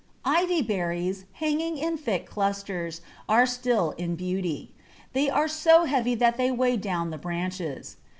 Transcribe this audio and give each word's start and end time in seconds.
Ivy 0.25 0.63
berries, 0.63 1.25
hanging 1.33 1.77
in 1.77 1.95
thick 1.95 2.25
clusters, 2.25 3.01
are 3.29 3.45
still 3.45 3.91
in 3.99 4.15
beauty; 4.15 4.71
they 5.13 5.29
are 5.29 5.47
so 5.47 5.85
heavy 5.85 6.15
that 6.15 6.37
they 6.37 6.49
weigh 6.51 6.77
down 6.77 7.11
the 7.11 7.19
branches. 7.19 7.97